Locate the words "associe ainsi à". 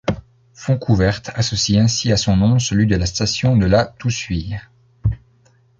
1.35-2.17